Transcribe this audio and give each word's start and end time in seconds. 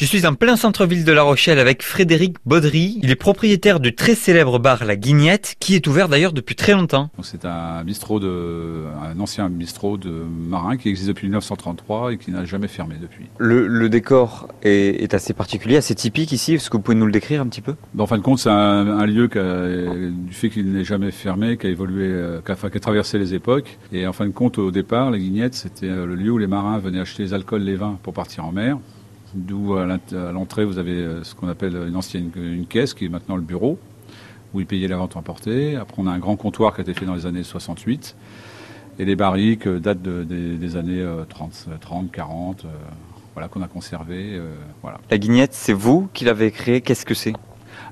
Je 0.00 0.06
suis 0.06 0.26
en 0.26 0.34
plein 0.34 0.56
centre-ville 0.56 1.04
de 1.04 1.12
La 1.12 1.20
Rochelle 1.20 1.58
avec 1.58 1.82
Frédéric 1.82 2.38
Baudry. 2.46 2.98
Il 3.02 3.10
est 3.10 3.16
propriétaire 3.16 3.80
du 3.80 3.94
très 3.94 4.14
célèbre 4.14 4.58
bar 4.58 4.86
La 4.86 4.96
Guignette, 4.96 5.56
qui 5.60 5.74
est 5.74 5.86
ouvert 5.86 6.08
d'ailleurs 6.08 6.32
depuis 6.32 6.54
très 6.54 6.72
longtemps. 6.72 7.10
C'est 7.20 7.44
un 7.44 7.84
bistrot 7.84 8.18
de, 8.18 8.84
un 9.04 9.20
ancien 9.20 9.50
bistrot 9.50 9.98
de 9.98 10.10
marin 10.10 10.78
qui 10.78 10.88
existe 10.88 11.08
depuis 11.08 11.26
1933 11.26 12.14
et 12.14 12.16
qui 12.16 12.30
n'a 12.30 12.46
jamais 12.46 12.66
fermé 12.66 12.94
depuis. 12.98 13.26
Le, 13.36 13.90
décor 13.90 14.48
est, 14.62 15.12
assez 15.12 15.34
particulier, 15.34 15.76
assez 15.76 15.94
typique 15.94 16.32
ici. 16.32 16.54
Est-ce 16.54 16.70
que 16.70 16.78
vous 16.78 16.82
pouvez 16.82 16.96
nous 16.96 17.04
le 17.04 17.12
décrire 17.12 17.42
un 17.42 17.46
petit 17.48 17.60
peu? 17.60 17.74
En 17.98 18.06
fin 18.06 18.16
de 18.16 18.22
compte, 18.22 18.38
c'est 18.38 18.48
un, 18.48 19.04
lieu 19.04 19.28
qui 19.28 19.38
du 20.10 20.32
fait 20.32 20.48
qu'il 20.48 20.72
n'est 20.72 20.84
jamais 20.84 21.10
fermé, 21.10 21.58
qui 21.58 21.66
a 21.66 21.70
évolué, 21.70 22.06
euh, 22.06 22.40
qui 22.40 22.52
a, 22.52 22.54
qui 22.54 22.76
a, 22.78 22.80
traversé 22.80 23.18
les 23.18 23.34
époques. 23.34 23.76
Et 23.92 24.06
en 24.06 24.14
fin 24.14 24.24
de 24.24 24.32
compte, 24.32 24.56
au 24.56 24.70
départ, 24.70 25.10
La 25.10 25.18
Guignette, 25.18 25.52
c'était 25.52 25.90
euh, 25.90 26.06
le 26.06 26.14
lieu 26.14 26.30
où 26.30 26.38
les 26.38 26.46
marins 26.46 26.78
venaient 26.78 27.00
acheter 27.00 27.22
les 27.22 27.34
alcools, 27.34 27.60
les 27.60 27.76
vins 27.76 27.98
pour 28.02 28.14
partir 28.14 28.46
en 28.46 28.52
mer. 28.52 28.78
D'où 29.34 29.74
à 29.74 29.86
l'entrée, 30.32 30.64
vous 30.64 30.78
avez 30.78 30.92
euh, 30.92 31.24
ce 31.24 31.34
qu'on 31.34 31.48
appelle 31.48 31.76
une 31.88 31.96
ancienne 31.96 32.30
caisse, 32.68 32.94
qui 32.94 33.04
est 33.04 33.08
maintenant 33.08 33.36
le 33.36 33.42
bureau, 33.42 33.78
où 34.52 34.60
ils 34.60 34.66
payaient 34.66 34.88
la 34.88 34.96
vente 34.96 35.16
emportée. 35.16 35.76
Après, 35.76 36.02
on 36.02 36.06
a 36.06 36.10
un 36.10 36.18
grand 36.18 36.36
comptoir 36.36 36.74
qui 36.74 36.80
a 36.80 36.82
été 36.82 36.94
fait 36.94 37.06
dans 37.06 37.14
les 37.14 37.26
années 37.26 37.44
68. 37.44 38.16
Et 38.98 39.04
les 39.04 39.16
barriques 39.16 39.66
euh, 39.66 39.78
datent 39.78 40.02
des, 40.02 40.76
années 40.76 41.06
30, 41.28 41.68
30 41.80 42.12
40, 42.12 42.66
voilà, 43.34 43.48
qu'on 43.48 43.62
a 43.62 43.68
conservé. 43.68 44.34
Euh, 44.34 44.54
voilà. 44.82 44.98
La 45.10 45.18
guignette, 45.18 45.54
c'est 45.54 45.72
vous 45.72 46.08
qui 46.12 46.24
l'avez 46.24 46.50
créée? 46.50 46.80
Qu'est-ce 46.80 47.06
que 47.06 47.14
c'est? 47.14 47.32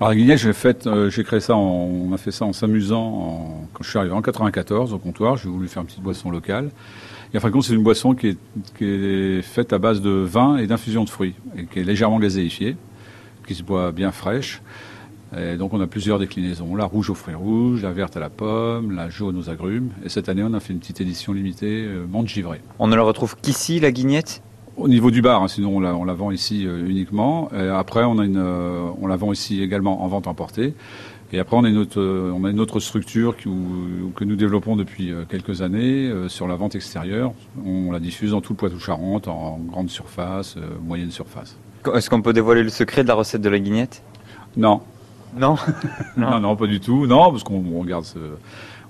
Alors 0.00 0.10
la 0.10 0.16
guignette, 0.16 0.38
j'ai 0.38 0.52
fait, 0.52 0.88
j'ai 1.08 1.24
créé 1.24 1.40
ça, 1.40 1.56
on 1.56 2.12
a 2.12 2.18
fait 2.18 2.32
ça 2.32 2.44
en 2.44 2.52
s'amusant. 2.52 3.68
Quand 3.72 3.84
je 3.84 3.90
suis 3.90 3.98
arrivé 3.98 4.12
en 4.12 4.22
94 4.22 4.92
au 4.92 4.98
comptoir, 4.98 5.36
j'ai 5.36 5.48
voulu 5.48 5.68
faire 5.68 5.82
une 5.82 5.86
petite 5.86 6.02
boisson 6.02 6.30
locale. 6.30 6.70
Et 7.32 7.36
en 7.36 7.40
fin 7.40 7.48
de 7.48 7.52
compte, 7.52 7.64
c'est 7.64 7.74
une 7.74 7.82
boisson 7.82 8.14
qui 8.14 8.36
est, 8.80 9.42
faite 9.42 9.72
à 9.72 9.78
base 9.78 10.00
de 10.00 10.10
vin 10.10 10.56
et 10.56 10.68
d'infusion 10.68 11.02
de 11.04 11.10
fruits, 11.10 11.34
et 11.56 11.66
qui 11.66 11.80
est 11.80 11.84
légèrement 11.84 12.20
gazéifiée, 12.20 12.76
qui 13.46 13.56
se 13.56 13.64
boit 13.64 13.90
bien 13.90 14.12
fraîche. 14.12 14.62
Et 15.36 15.56
donc 15.56 15.72
on 15.72 15.80
a 15.80 15.88
plusieurs 15.88 16.20
déclinaisons, 16.20 16.76
la 16.76 16.84
rouge 16.84 17.10
aux 17.10 17.14
fruits 17.14 17.34
rouges, 17.34 17.82
la 17.82 17.90
verte 17.90 18.16
à 18.16 18.20
la 18.20 18.30
pomme, 18.30 18.92
la 18.92 19.10
jaune 19.10 19.36
aux 19.36 19.50
agrumes. 19.50 19.90
Et 20.04 20.08
cette 20.08 20.28
année, 20.28 20.44
on 20.44 20.54
a 20.54 20.60
fait 20.60 20.72
une 20.72 20.78
petite 20.78 21.00
édition 21.00 21.32
limitée, 21.32 21.84
euh, 21.84 22.06
menthe 22.06 22.28
givrée. 22.28 22.60
On 22.78 22.86
ne 22.86 22.94
la 22.94 23.02
retrouve 23.02 23.34
qu'ici, 23.42 23.80
la 23.80 23.90
guignette? 23.90 24.42
Au 24.76 24.88
niveau 24.88 25.10
du 25.10 25.22
bar, 25.22 25.42
hein, 25.42 25.48
sinon 25.48 25.76
on 25.76 25.80
la, 25.80 25.94
on 25.94 26.04
la, 26.04 26.14
vend 26.14 26.30
ici 26.30 26.66
euh, 26.66 26.86
uniquement. 26.86 27.50
après, 27.52 28.04
on, 28.04 28.18
a 28.18 28.24
une, 28.24 28.38
euh, 28.38 28.88
on 29.00 29.06
la 29.06 29.16
vend 29.16 29.32
ici 29.32 29.62
également 29.62 30.02
en 30.04 30.08
vente 30.08 30.26
emportée. 30.26 30.74
Et 31.32 31.38
après, 31.40 31.56
on 31.56 31.64
a 31.64 31.68
une 31.68 31.78
autre, 31.78 32.00
euh, 32.00 32.32
on 32.32 32.44
a 32.44 32.50
une 32.50 32.60
autre 32.60 32.78
structure 32.80 33.36
qui, 33.36 33.48
que 34.14 34.24
nous 34.24 34.36
développons 34.36 34.76
depuis 34.76 35.12
quelques 35.28 35.62
années 35.62 36.06
euh, 36.06 36.28
sur 36.28 36.46
la 36.46 36.54
vente 36.54 36.74
extérieure. 36.74 37.32
On 37.66 37.90
la 37.90 37.98
diffuse 37.98 38.32
dans 38.32 38.40
tout 38.40 38.52
le 38.52 38.56
Poitou-Charentes, 38.56 39.26
en 39.26 39.58
grande 39.58 39.90
surface, 39.90 40.56
moyenne 40.82 41.10
surface. 41.10 41.56
Est-ce 41.92 42.08
qu'on 42.08 42.22
peut 42.22 42.32
dévoiler 42.32 42.62
le 42.62 42.68
secret 42.68 43.02
de 43.02 43.08
la 43.08 43.14
recette 43.14 43.42
de 43.42 43.48
la 43.48 43.58
guignette? 43.58 44.02
Non. 44.56 44.80
Non? 45.36 45.56
non, 46.16 46.38
non, 46.38 46.54
pas 46.54 46.68
du 46.68 46.78
tout. 46.78 47.08
Non, 47.08 47.32
parce 47.32 47.42
qu'on 47.42 47.80
regarde 47.80 48.04
ce, 48.04 48.20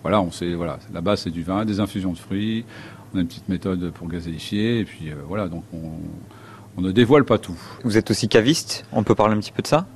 voilà, 0.04 0.20
on 0.20 0.30
sait, 0.30 0.54
voilà, 0.54 0.78
la 0.92 1.00
base 1.00 1.22
c'est 1.22 1.30
du 1.30 1.42
vin, 1.42 1.64
des 1.64 1.80
infusions 1.80 2.12
de 2.12 2.18
fruits. 2.18 2.64
On 3.12 3.18
a 3.18 3.22
une 3.22 3.26
petite 3.26 3.48
méthode 3.48 3.90
pour 3.90 4.08
gazéifier, 4.08 4.78
et 4.78 4.84
puis 4.84 5.10
voilà, 5.26 5.48
donc 5.48 5.64
on, 5.72 5.90
on 6.76 6.80
ne 6.80 6.92
dévoile 6.92 7.24
pas 7.24 7.38
tout. 7.38 7.58
Vous 7.84 7.96
êtes 7.96 8.10
aussi 8.10 8.28
caviste. 8.28 8.84
On 8.92 9.02
peut 9.02 9.14
parler 9.14 9.34
un 9.34 9.38
petit 9.38 9.52
peu 9.52 9.62
de 9.62 9.66
ça? 9.66 9.86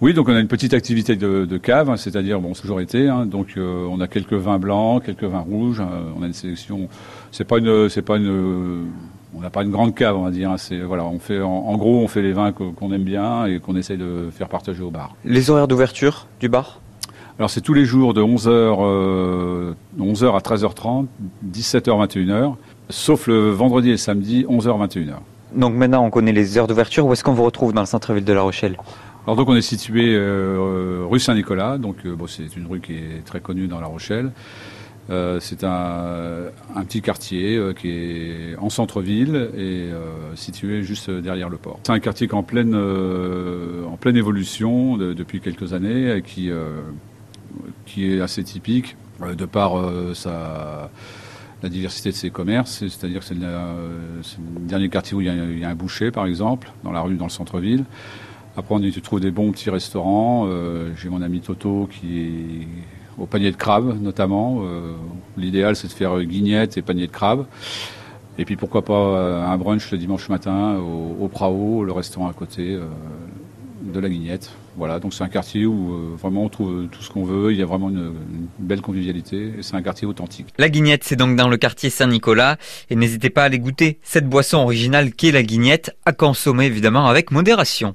Oui, 0.00 0.14
donc 0.14 0.28
on 0.28 0.34
a 0.34 0.38
une 0.38 0.48
petite 0.48 0.74
activité 0.74 1.16
de, 1.16 1.56
cave, 1.56 1.90
hein, 1.90 1.96
c'est-à-dire 1.96 2.40
bon, 2.40 2.54
c'est 2.54 2.62
toujours 2.62 2.80
été. 2.80 3.08
Hein, 3.08 3.26
donc 3.26 3.54
euh, 3.56 3.86
on 3.90 4.00
a 4.00 4.06
quelques 4.06 4.34
vins 4.34 4.58
blancs, 4.58 5.02
quelques 5.04 5.24
vins 5.24 5.40
rouges. 5.40 5.80
Hein, 5.80 5.88
on 6.16 6.22
a 6.22 6.26
une 6.26 6.32
sélection. 6.32 6.88
C'est 7.32 7.44
pas 7.44 7.58
une, 7.58 7.88
c'est 7.88 8.02
pas 8.02 8.16
une. 8.16 8.90
On 9.34 9.40
n'a 9.40 9.50
pas 9.50 9.62
une 9.62 9.70
grande 9.70 9.94
cave, 9.94 10.16
on 10.16 10.22
va 10.22 10.30
dire. 10.30 10.54
c'est 10.56 10.80
voilà, 10.80 11.04
on 11.04 11.18
fait 11.18 11.40
en, 11.40 11.76
gros, 11.76 11.98
on 11.98 12.08
fait 12.08 12.22
les 12.22 12.32
vins 12.32 12.52
qu'on 12.52 12.92
aime 12.92 13.02
bien 13.02 13.46
et 13.46 13.58
qu'on 13.58 13.76
essaye 13.76 13.98
de 13.98 14.28
faire 14.30 14.48
partager 14.48 14.82
au 14.82 14.90
bar. 14.90 15.16
Les 15.24 15.50
horaires 15.50 15.68
d'ouverture 15.68 16.28
du 16.40 16.48
bar? 16.48 16.80
Alors 17.38 17.50
c'est 17.50 17.60
tous 17.60 17.74
les 17.74 17.84
jours 17.84 18.14
de 18.14 18.20
11h, 18.20 19.74
11h 19.96 20.36
à 20.36 20.40
13h30, 20.40 21.06
17h 21.48 22.06
21h, 22.08 22.56
sauf 22.90 23.28
le 23.28 23.50
vendredi 23.50 23.90
et 23.90 23.96
samedi 23.96 24.44
11h 24.48 24.88
21h. 24.88 25.14
Donc 25.54 25.74
maintenant 25.74 26.04
on 26.04 26.10
connaît 26.10 26.32
les 26.32 26.58
heures 26.58 26.66
d'ouverture. 26.66 27.06
Où 27.06 27.12
est-ce 27.12 27.22
qu'on 27.22 27.34
vous 27.34 27.44
retrouve 27.44 27.72
dans 27.72 27.82
le 27.82 27.86
centre-ville 27.86 28.24
de 28.24 28.32
La 28.32 28.42
Rochelle? 28.42 28.76
Alors 29.24 29.36
donc 29.36 29.48
on 29.48 29.54
est 29.54 29.62
situé 29.62 30.16
euh, 30.16 31.04
rue 31.08 31.20
Saint-Nicolas, 31.20 31.78
donc 31.78 31.98
euh, 32.06 32.16
bon, 32.16 32.26
c'est 32.26 32.56
une 32.56 32.66
rue 32.66 32.80
qui 32.80 32.94
est 32.94 33.24
très 33.24 33.40
connue 33.40 33.68
dans 33.68 33.78
La 33.78 33.86
Rochelle. 33.86 34.32
Euh, 35.10 35.38
c'est 35.38 35.62
un, 35.62 36.50
petit 36.86 37.02
quartier 37.02 37.60
qui 37.78 37.90
est 37.90 38.56
en 38.58 38.68
centre-ville 38.68 39.50
et 39.56 39.90
situé 40.34 40.82
juste 40.82 41.08
derrière 41.08 41.48
le 41.48 41.56
port. 41.56 41.78
C'est 41.84 41.92
un 41.92 42.00
quartier 42.00 42.26
qui 42.26 42.34
est 42.34 42.38
en 42.38 42.42
pleine, 42.42 42.74
en 42.74 43.96
pleine 43.96 44.16
évolution 44.16 44.96
depuis 44.96 45.40
quelques 45.40 45.72
années, 45.72 46.20
qui, 46.26 46.50
qui 47.86 48.12
est 48.12 48.20
assez 48.20 48.44
typique 48.44 48.96
de 49.20 49.44
par 49.46 49.72
sa 50.14 50.90
la 51.62 51.68
diversité 51.68 52.10
de 52.10 52.14
ses 52.14 52.30
commerces, 52.30 52.78
c'est-à-dire 52.78 53.20
que 53.20 53.26
c'est 53.26 53.34
le, 53.34 53.48
dernier 54.60 54.88
quartier 54.88 55.16
où 55.16 55.20
il 55.20 55.58
y, 55.58 55.64
a, 55.64 55.68
un 55.68 55.74
boucher, 55.74 56.10
par 56.10 56.26
exemple, 56.26 56.70
dans 56.84 56.92
la 56.92 57.00
rue, 57.00 57.16
dans 57.16 57.24
le 57.24 57.30
centre-ville. 57.30 57.84
Après, 58.56 58.74
on 58.74 58.80
y 58.80 58.92
trouve 59.00 59.20
des 59.20 59.30
bons 59.30 59.50
petits 59.52 59.70
restaurants. 59.70 60.46
Euh, 60.48 60.92
j'ai 60.96 61.08
mon 61.08 61.22
ami 61.22 61.40
Toto 61.40 61.88
qui 61.90 62.20
est 62.20 62.68
au 63.18 63.26
panier 63.26 63.50
de 63.50 63.56
crabe, 63.56 64.00
notamment. 64.00 64.62
Euh, 64.62 64.94
l'idéal, 65.36 65.74
c'est 65.76 65.88
de 65.88 65.92
faire 65.92 66.20
guignette 66.22 66.76
et 66.76 66.82
panier 66.82 67.06
de 67.06 67.12
crabe. 67.12 67.46
Et 68.36 68.44
puis, 68.44 68.56
pourquoi 68.56 68.84
pas 68.84 68.94
euh, 68.94 69.44
un 69.44 69.56
brunch 69.56 69.90
le 69.90 69.98
dimanche 69.98 70.28
matin 70.28 70.76
au, 70.76 71.24
au 71.24 71.28
Prao, 71.28 71.84
le 71.84 71.92
restaurant 71.92 72.28
à 72.28 72.32
côté 72.32 72.78
de 73.80 74.00
la 74.00 74.08
Guignette. 74.08 74.50
Voilà, 74.76 75.00
donc 75.00 75.12
c'est 75.14 75.24
un 75.24 75.28
quartier 75.28 75.66
où 75.66 76.16
vraiment 76.16 76.44
on 76.44 76.48
trouve 76.48 76.86
tout 76.90 77.02
ce 77.02 77.10
qu'on 77.10 77.24
veut. 77.24 77.52
Il 77.52 77.58
y 77.58 77.62
a 77.62 77.66
vraiment 77.66 77.88
une, 77.88 78.12
une 78.32 78.48
belle 78.58 78.80
convivialité 78.80 79.54
et 79.58 79.62
c'est 79.62 79.74
un 79.74 79.82
quartier 79.82 80.06
authentique. 80.06 80.48
La 80.56 80.68
Guignette, 80.68 81.02
c'est 81.04 81.16
donc 81.16 81.36
dans 81.36 81.48
le 81.48 81.56
quartier 81.56 81.90
Saint-Nicolas. 81.90 82.58
Et 82.90 82.96
n'hésitez 82.96 83.30
pas 83.30 83.42
à 83.42 83.44
aller 83.46 83.58
goûter 83.58 83.98
cette 84.02 84.28
boisson 84.28 84.58
originale 84.58 85.12
qu'est 85.12 85.32
la 85.32 85.42
Guignette, 85.42 85.96
à 86.04 86.12
consommer 86.12 86.66
évidemment 86.66 87.06
avec 87.06 87.30
modération. 87.30 87.86